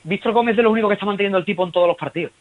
[0.05, 2.33] Víctor Gómez es de los únicos que está manteniendo el tipo en todos los partidos.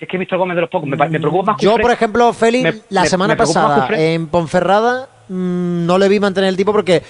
[0.00, 0.88] Es que Víctor Gómez de los pocos.
[0.88, 6.20] Me, preocupa más yo por ejemplo Félix la semana pasada en Ponferrada no le vi
[6.20, 7.02] mantener el tipo porque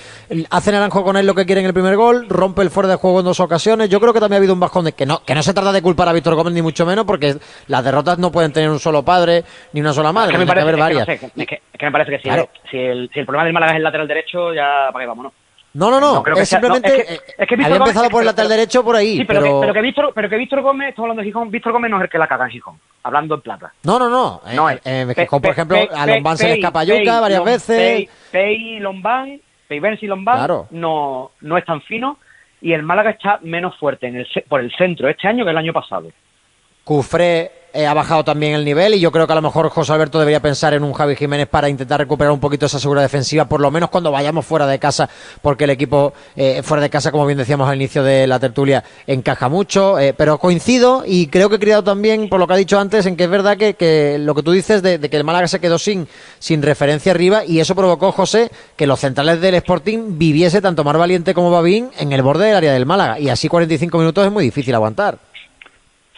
[0.51, 2.97] hace Naranjo con él lo que quiere en el primer gol, rompe el fuera de
[2.97, 3.89] juego en dos ocasiones.
[3.89, 5.73] Yo creo que también ha habido un bajón de que no, que no se trata
[5.73, 8.79] de culpar a Víctor Gómez ni mucho menos porque las derrotas no pueden tener un
[8.79, 11.09] solo padre ni una sola madre, que me parece, que varias.
[11.09, 12.31] es, que, me parece que si,
[12.71, 15.33] si, el, si el problema del Málaga es el lateral derecho, ya para qué vámonos.
[15.75, 19.19] No, no, no, es simplemente es que, había empezado por el lateral derecho por ahí.
[19.19, 19.55] Sí, pero, pero...
[19.55, 21.97] Que, pero, que, Víctor, pero que Víctor Gómez, estamos hablando de Gijón, Víctor Gómez no
[21.99, 23.73] es el que la caga en Gijón, hablando en plata.
[23.85, 24.43] No, no, no.
[24.55, 28.09] no eh, en Gijón, por ejemplo, a Lombán se le escapa Yuca varias veces.
[28.31, 32.19] Pei, Lombán, Pei y Lombán no, no es tan fino
[32.63, 35.59] y el Málaga está menos fuerte en el, por el centro este año que el
[35.59, 36.11] año pasado.
[36.85, 39.95] Cufré eh, ha bajado también el nivel y yo creo que a lo mejor José
[39.95, 43.47] Alberto debería pensar en un Javi Jiménez para intentar recuperar un poquito esa seguridad defensiva,
[43.47, 45.09] por lo menos cuando vayamos fuera de casa,
[45.41, 48.85] porque el equipo eh, fuera de casa, como bien decíamos al inicio de la tertulia,
[49.07, 49.99] encaja mucho.
[49.99, 53.07] Eh, pero coincido y creo que he criado también, por lo que ha dicho antes,
[53.07, 55.79] en que es verdad que, lo que tú dices de, que el Málaga se quedó
[55.79, 56.07] sin,
[56.61, 61.33] referencia arriba y eso provocó, José, que los centrales del Sporting viviese tanto Mar Valiente
[61.33, 64.45] como Babín en el borde del área del Málaga y así 45 minutos es muy
[64.45, 65.32] difícil aguantar.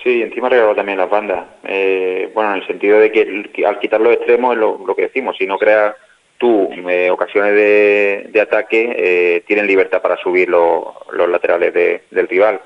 [0.04, 1.46] Sí, encima regaló también las bandas.
[1.64, 5.34] Eh, bueno, en el sentido de que al quitar los extremos es lo, que decimos,
[5.38, 5.96] si no creas
[6.36, 12.60] tú eh, ocasiones de, ataque, eh, tienen libertad para subir los laterales del rival.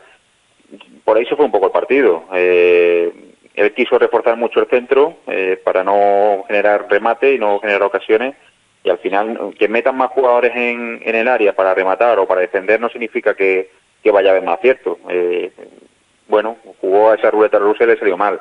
[1.05, 2.24] Por ahí se fue un poco el partido.
[2.33, 5.18] él quiso reforzar mucho el centro
[5.62, 8.35] para no generar remate y no generar ocasiones.
[8.83, 12.81] Y al final, que metan más jugadores en, el área para rematar o para defender
[12.81, 13.70] no significa que,
[14.11, 14.98] vaya a haber más acierto
[16.28, 18.40] bueno, jugó a esa ruleta rusa y le salió mal.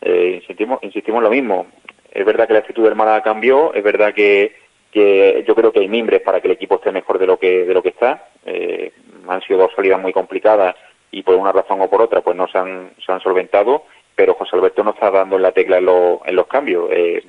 [0.00, 1.66] Eh, insistimos, insistimos en lo mismo.
[2.10, 4.56] Es verdad que la actitud del Málaga cambió, es verdad que,
[4.90, 7.64] que yo creo que hay mimbres para que el equipo esté mejor de lo que,
[7.64, 8.28] de lo que está.
[8.44, 8.92] Eh,
[9.28, 10.74] han sido dos salidas muy complicadas
[11.10, 14.34] y por una razón o por otra pues no se han, se han solventado, pero
[14.34, 15.88] José Alberto no está dando en la tecla en,
[16.24, 16.88] en los cambios.
[16.90, 17.24] Eh,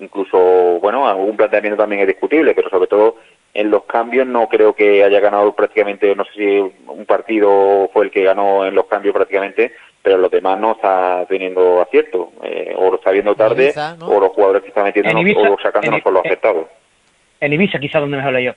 [0.00, 0.38] incluso,
[0.80, 3.16] bueno, algún planteamiento también es discutible, pero sobre todo
[3.54, 8.06] en los cambios no creo que haya ganado prácticamente, no sé si un partido fue
[8.06, 12.74] el que ganó en los cambios prácticamente, pero los demás no está teniendo acierto, eh,
[12.76, 15.10] o lo está viendo tarde, o los jugadores que están metiendo
[15.52, 16.66] o sacando no son los acertados.
[17.40, 18.54] En Ibiza quizás donde mejor leyó.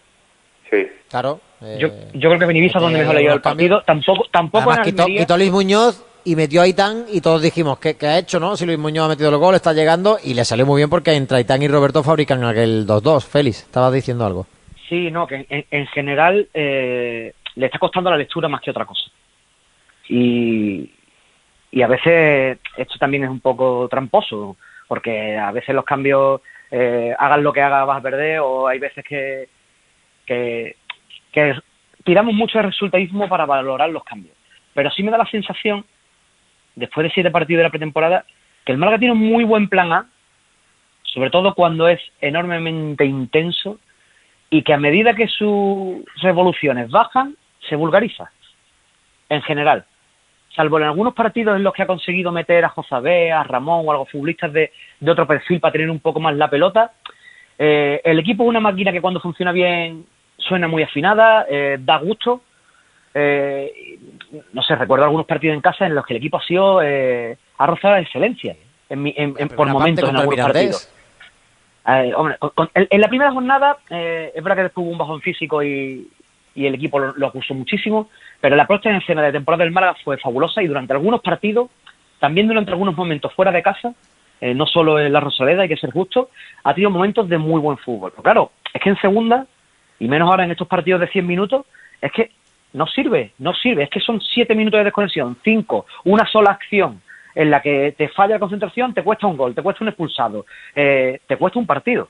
[0.69, 0.87] Sí.
[1.09, 1.39] Claro.
[1.77, 5.05] yo, yo creo que en Ibiza donde mejor leyó el partido, tampoco, tampoco Además, quitó,
[5.05, 8.55] quitó Luis Muñoz y metió a Itán y todos dijimos, ¿qué, ha hecho, no?
[8.55, 11.13] Si Luis Muñoz ha metido el gol, está llegando y le salió muy bien porque
[11.13, 13.23] entre Itán y Roberto fabrican aquel 2-2.
[13.23, 14.47] Félix, estabas diciendo algo.
[14.89, 19.09] Sí, no, que en, general eh, le está costando la lectura más que otra cosa.
[20.07, 20.91] Y,
[21.71, 27.15] y a veces esto también es un poco tramposo, porque a veces los cambios, eh,
[27.17, 29.49] hagan lo que haga, vas a perder, o hay veces que,
[30.25, 30.75] que,
[32.03, 34.35] tiramos mucho de resultadismo para valorar los cambios.
[34.73, 35.83] pero sí me da la sensación,
[36.75, 38.25] después de siete partidos de la pretemporada,
[38.63, 40.09] que el Málaga tiene un muy buen plan A,
[41.03, 43.79] sobre todo cuando es enormemente intenso
[44.55, 47.35] y que a medida que sus revoluciones bajan,
[47.67, 48.31] se vulgariza,
[49.27, 49.83] en general.
[50.55, 53.91] Salvo en algunos partidos en los que ha conseguido meter a Josabé, a Ramón o
[53.91, 56.93] a algo futbolistas de, de otro perfil para tener un poco más la pelota,
[57.59, 60.05] eh, el equipo es una máquina que cuando funciona bien
[60.37, 62.41] suena muy afinada, eh, da gusto.
[63.13, 63.99] Eh,
[64.53, 67.37] no sé, recuerdo algunos partidos en casa en los que el equipo ha sido eh,
[67.57, 68.55] ha rozado la excelencia
[68.87, 70.94] en, en, en por momentos en algunos partidos.
[71.87, 75.21] Eh, hombre, con, con, en, la primera jornada eh, es verdad que hubo un bajón
[75.21, 76.07] físico y,
[76.55, 78.09] y el equipo lo, lo, acusó muchísimo,
[78.41, 81.69] pero la en escena de temporada del Málaga fue fabulosa y durante algunos partidos,
[82.19, 83.93] también durante algunos momentos fuera de casa,
[84.41, 86.29] eh, no solo en la Rosaleda, hay que ser justo,
[86.63, 88.11] ha tenido momentos de muy buen fútbol.
[88.11, 89.45] Pero claro, es que en segunda,
[89.99, 91.65] y menos ahora en estos partidos de 100 minutos,
[92.01, 92.31] es que
[92.73, 97.01] no sirve, no sirve, es que son 7 minutos de desconexión, 5, una sola acción
[97.35, 100.45] en la que te falla la concentración, te cuesta un gol, te cuesta un expulsado,
[100.73, 102.07] eh, te cuesta un partido.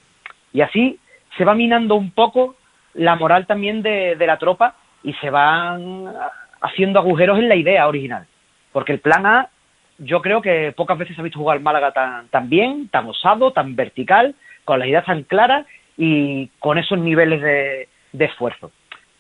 [0.53, 0.99] Y así
[1.37, 2.55] se va minando un poco
[2.93, 6.13] la moral también de, la tropa y se van
[6.61, 8.25] haciendo agujeros en la idea original.
[8.71, 9.49] Porque el plan A
[9.97, 13.75] yo creo que pocas veces ha visto jugar Málaga tan, tan bien, tan osado, tan
[13.75, 15.65] vertical, con las ideas tan claras
[15.97, 18.71] y con esos niveles de, de esfuerzo.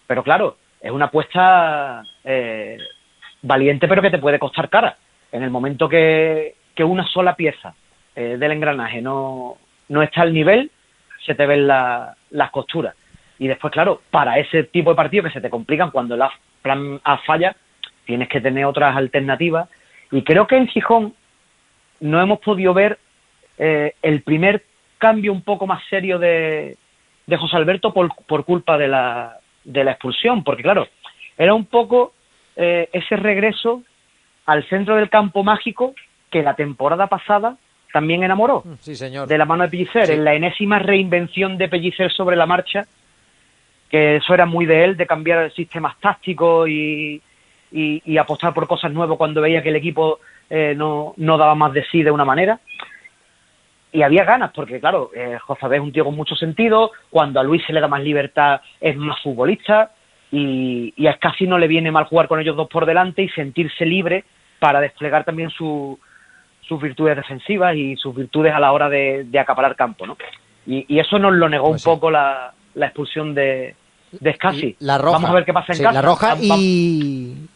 [0.07, 2.77] Pero claro, es una apuesta eh,
[3.41, 4.97] valiente, pero que te puede costar cara.
[5.35, 7.75] En el momento que, que una sola pieza
[8.15, 9.57] eh, del engranaje no,
[9.89, 10.71] no está al nivel,
[11.25, 12.95] se te ven la, las costuras.
[13.37, 17.01] Y después, claro, para ese tipo de partidos que se te complican cuando la plan
[17.03, 17.53] A falla,
[18.05, 19.67] tienes que tener otras alternativas
[20.09, 21.13] y creo que en Gijón
[21.99, 22.97] no hemos podido ver
[23.57, 24.63] eh, el primer
[24.99, 26.77] cambio un poco más serio de,
[27.27, 30.87] de José Alberto por, por culpa de la, de la expulsión, porque claro,
[31.37, 32.13] era un poco
[32.55, 33.83] eh, ese regreso
[34.45, 35.93] al centro del campo mágico
[36.29, 37.57] que la temporada pasada
[37.91, 38.63] también enamoró.
[38.79, 39.27] Sí, señor.
[39.27, 40.11] De la mano de Pellicer, sí.
[40.11, 42.85] en la enésima reinvención de Pellicer sobre la marcha,
[43.89, 47.21] que eso era muy de él, de cambiar sistemas tácticos y,
[47.71, 51.55] y, y, apostar por cosas nuevas cuando veía que el equipo eh, no, no, daba
[51.55, 52.59] más de sí de una manera.
[53.93, 57.43] Y había ganas, porque claro, eh, José es un tío con mucho sentido, cuando a
[57.43, 59.91] Luis se le da más libertad es más futbolista
[60.31, 63.29] y, y a casi no le viene mal jugar con ellos dos por delante y
[63.29, 64.25] sentirse libre
[64.59, 65.99] para desplegar también su,
[66.61, 70.05] sus virtudes defensivas y sus virtudes a la hora de, de acaparar campo.
[70.05, 70.17] ¿no?
[70.65, 71.85] Y, y, eso nos lo negó pues un sí.
[71.85, 73.75] poco la, la expulsión de,
[74.11, 74.75] de Scassi.
[74.79, 75.17] La roja.
[75.17, 75.93] Vamos a ver qué pasa en sí, casa.
[75.93, 77.47] La roja y,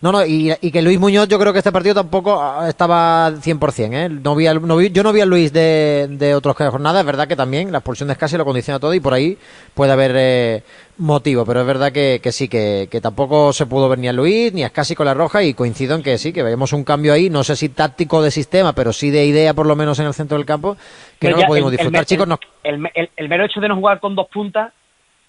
[0.00, 3.32] no, no, y, y, que Luis Muñoz, yo creo que este partido tampoco ah, estaba
[3.32, 4.08] 100%, ¿eh?
[4.08, 7.06] No vi al, no vi, yo no vi a Luis de, de otras jornadas, es
[7.06, 9.36] verdad que también la expulsión de Scassi lo condiciona todo y por ahí
[9.74, 10.62] puede haber eh,
[10.98, 14.12] motivo, pero es verdad que, que sí, que, que, tampoco se pudo ver ni a
[14.12, 16.84] Luis ni a Scassi con la roja y coincido en que sí, que vemos un
[16.84, 19.98] cambio ahí, no sé si táctico de sistema, pero sí de idea por lo menos
[19.98, 20.76] en el centro del campo,
[21.18, 22.28] que pero no lo pudimos el, disfrutar, el, chicos.
[22.28, 22.38] No...
[22.62, 24.72] El, el, mero hecho de no jugar con dos puntas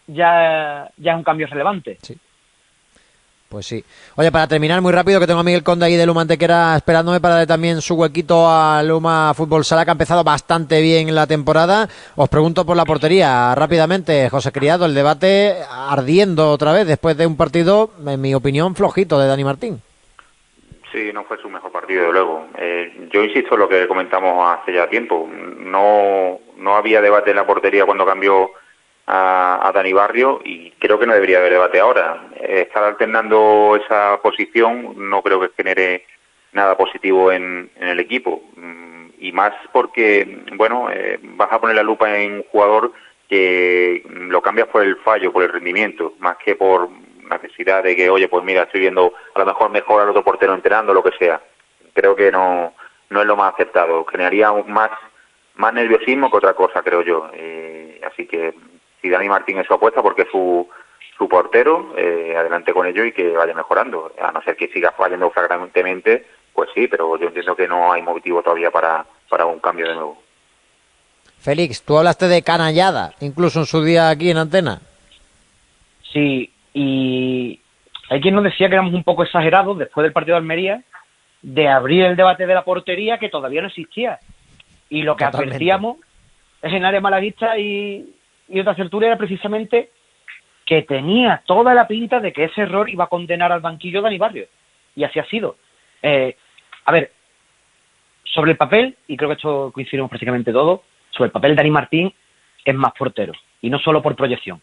[0.06, 1.98] ya, ya es un cambio relevante.
[2.04, 2.16] Sí.
[3.50, 3.84] Pues sí.
[4.16, 7.20] Oye, para terminar muy rápido, que tengo a Miguel Conde ahí de Luma Antequera esperándome
[7.20, 11.26] para darle también su huequito a Luma Fútbol Sala, que ha empezado bastante bien la
[11.26, 11.90] temporada.
[12.16, 17.26] Os pregunto por la portería rápidamente, José Criado, el debate ardiendo otra vez después de
[17.26, 19.82] un partido, en mi opinión, flojito de Dani Martín.
[20.92, 22.48] Sí, no fue su mejor partido, de luego.
[22.56, 25.28] Eh, yo insisto en lo que comentamos hace ya tiempo.
[25.58, 28.52] No, no había debate en la portería cuando cambió
[29.10, 32.30] a, a, Dani Barrio y creo que no debería haber debate ahora.
[32.36, 36.06] Eh, estar alternando esa posición no creo que genere
[36.52, 38.44] nada positivo en, el equipo.
[38.56, 42.94] Mm, y más porque, bueno, eh, vas a poner la lupa en un jugador
[43.28, 46.90] que lo cambias por el fallo, por el rendimiento, más que por
[47.30, 50.54] necesidad de que, oye, pues mira, estoy viendo a lo mejor mejor al otro portero
[50.54, 51.42] entrenando, lo que sea.
[51.94, 52.74] Creo que no,
[53.10, 54.06] no es lo más aceptado.
[54.06, 54.92] Generaría más,
[55.56, 57.30] más nerviosismo que otra cosa, creo yo.
[57.34, 58.54] Eh, así que
[59.02, 60.68] si Dani Martín es su apuesta porque es su,
[61.18, 64.12] su portero, eh, adelante con ello y que vaya mejorando.
[64.22, 68.02] A no ser que siga fallando flagrantemente, pues sí, pero yo entiendo que no hay
[68.02, 70.22] motivo todavía para, para un cambio de nuevo.
[71.40, 74.82] Félix, tú hablaste de canallada, incluso en su día aquí en Antena.
[76.12, 77.60] Sí, y
[78.10, 80.84] hay quien nos decía que éramos un poco exagerados después del partido de Almería
[81.42, 84.20] de abrir el debate de la portería que todavía no existía.
[84.90, 85.56] Y lo que Totalmente.
[85.56, 85.98] advertíamos
[86.62, 88.14] es en área malaguista y,
[88.50, 89.92] y otra certura era precisamente
[90.66, 94.18] que tenía toda la pinta de que ese error iba a condenar al banquillo Dani
[94.18, 94.48] Barrio.
[94.96, 95.58] Y así ha sido.
[96.02, 96.36] Eh,
[96.86, 97.12] a ver,
[98.24, 102.14] sobre el papel, y creo que esto coincidimos prácticamente todos, sobre el papel Dani Martín
[102.64, 103.34] es más portero.
[103.62, 104.62] Y no solo por proyección.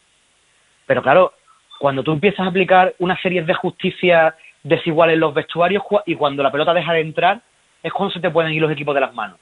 [0.87, 1.33] Pero claro,
[1.79, 6.43] cuando tú empiezas a aplicar una serie de justicia desigual en los vestuarios y cuando
[6.43, 7.41] la pelota deja de entrar
[7.83, 9.39] es cuando se te pueden ir los equipos de las manos.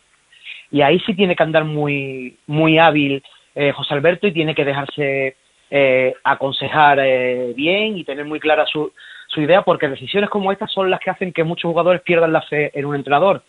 [0.71, 3.23] Y ahí sí tiene que andar muy, muy hábil
[3.55, 5.37] eh, José Alberto y tiene que dejarse
[5.71, 8.93] eh, aconsejar eh, bien y tener muy clara su,
[9.29, 12.43] su idea, porque decisiones como estas son las que hacen que muchos jugadores pierdan la
[12.43, 13.43] fe en un entrenador.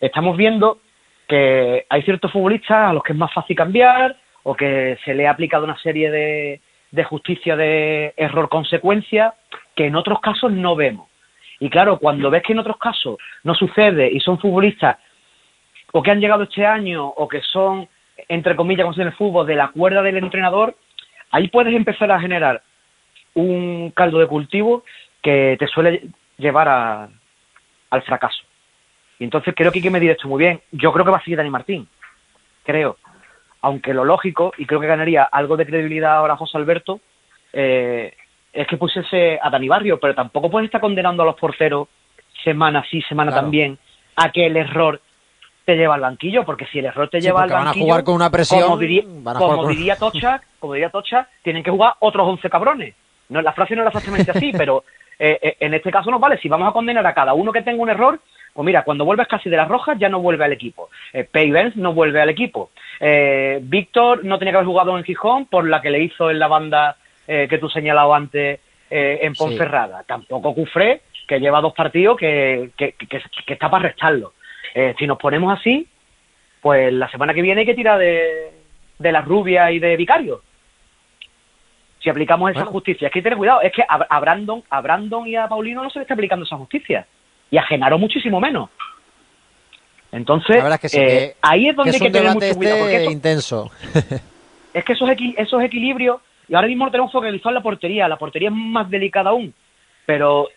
[0.00, 0.78] Estamos viendo
[1.28, 5.26] que hay ciertos futbolistas a los que es más fácil cambiar o que se le
[5.26, 6.60] ha aplicado una serie de,
[6.90, 9.34] de justicia de error-consecuencia
[9.74, 11.08] que en otros casos no vemos.
[11.60, 14.96] Y claro, cuando ves que en otros casos no sucede y son futbolistas
[15.92, 17.88] o que han llegado este año o que son,
[18.28, 20.76] entre comillas, como en el fútbol, de la cuerda del entrenador,
[21.30, 22.62] ahí puedes empezar a generar
[23.34, 24.84] un caldo de cultivo
[25.22, 27.08] que te suele llevar a,
[27.90, 28.42] al fracaso.
[29.18, 30.60] Y entonces creo que hay que medir esto muy bien.
[30.72, 31.86] Yo creo que va a seguir Dani Martín,
[32.64, 32.96] creo.
[33.60, 37.00] Aunque lo lógico, y creo que ganaría algo de credibilidad ahora José Alberto,
[37.52, 38.14] eh,
[38.52, 41.88] es que pusiese a Dani Barrio, pero tampoco puedes estar condenando a los porteros
[42.42, 43.78] semana sí, semana también,
[44.16, 45.00] a que el error
[45.64, 48.04] te lleva al banquillo, porque si el error te lleva al banquillo, van a jugar
[48.04, 49.04] con una presión, como diría,
[49.38, 52.94] como diría Tocha, como diría Tocha, tienen que jugar otros 11 cabrones.
[53.28, 54.84] No, la frase no era exactamente así, pero
[55.18, 56.38] eh, eh, en este caso no vale.
[56.38, 58.20] Si vamos a condenar a cada uno que tenga un error,
[58.52, 60.90] pues mira, cuando vuelves casi de las rojas ya no vuelve al equipo.
[61.12, 61.28] Eh,
[61.76, 62.70] no vuelve al equipo.
[62.98, 66.38] Eh, Víctor no tenía que haber jugado en Gijón por la que le hizo en
[66.38, 66.96] la banda
[67.26, 68.60] eh, que tú señalado antes
[68.92, 70.02] en Ponferrada.
[70.02, 73.06] Tampoco Cufré, que lleva dos partidos que, que, que,
[73.46, 74.32] que está para restarlo.
[74.98, 75.86] Si nos ponemos así,
[76.60, 78.52] pues la semana que viene hay que tirar de,
[78.98, 80.42] de la rubia y de Vicario
[82.02, 83.08] si aplicamos esa justicia.
[83.08, 85.98] Es que tener cuidado, es que a, Brandon, a Brandon y a Paulino no se
[85.98, 87.06] le está aplicando esa justicia.
[87.50, 88.70] Y a Genaro muchísimo menos.
[90.12, 90.62] Entonces,
[90.94, 92.80] eh, ahí es donde hay que tener mucho cuidado.
[92.80, 93.70] Porque intenso.
[94.74, 98.08] es que esos, esos equilibrios, y ahora mismo lo tenemos focalizado en la portería.
[98.08, 99.52] La portería es más delicada aún.
[100.06, 100.48] Pero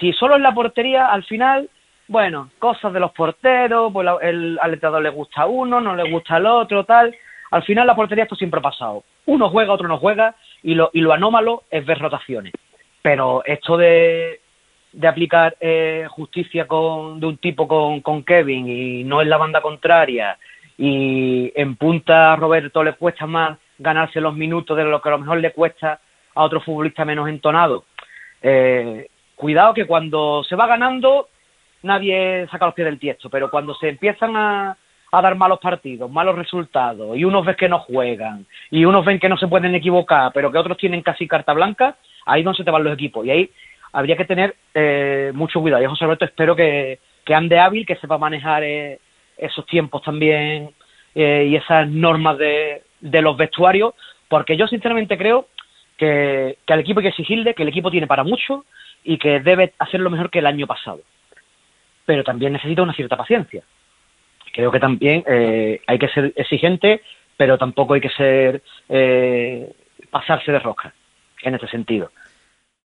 [0.00, 1.68] si solo es la portería, al final,
[2.08, 6.46] bueno, cosas de los porteros, pues el, al le gusta uno, no le gusta al
[6.46, 7.14] otro, tal.
[7.50, 9.04] Al final la portería esto siempre ha pasado.
[9.26, 12.52] Uno juega, otro no juega, y lo, y lo anómalo es ver rotaciones.
[13.02, 14.40] Pero esto de,
[14.92, 19.36] de aplicar eh, justicia con, de un tipo con, con Kevin y no en la
[19.36, 20.38] banda contraria
[20.78, 25.12] y en punta a Roberto le cuesta más ganarse los minutos de lo que a
[25.12, 26.00] lo mejor le cuesta
[26.34, 27.84] a otro futbolista menos entonado.
[28.40, 31.28] Eh, cuidado que cuando se va ganando
[31.82, 34.76] nadie saca los pies del tiesto, pero cuando se empiezan a,
[35.12, 39.18] a dar malos partidos, malos resultados, y unos ven que no juegan, y unos ven
[39.18, 42.64] que no se pueden equivocar, pero que otros tienen casi carta blanca, ahí no se
[42.64, 43.24] te van los equipos.
[43.24, 43.50] Y ahí
[43.92, 45.82] habría que tener eh, mucho cuidado.
[45.82, 49.00] Y José Alberto espero que, que ande hábil, que sepa manejar eh,
[49.36, 50.70] esos tiempos también
[51.14, 53.94] eh, y esas normas de, de los vestuarios,
[54.28, 55.48] porque yo sinceramente creo
[55.96, 58.64] que, que al equipo hay que exigirle, que el equipo tiene para mucho
[59.04, 61.00] y que debe hacerlo mejor que el año pasado.
[62.08, 63.62] Pero también necesita una cierta paciencia
[64.58, 67.02] creo que también eh, hay que ser exigente,
[67.36, 69.72] pero tampoco hay que ser eh,
[70.10, 70.92] pasarse de rosca
[71.42, 72.10] en ese sentido.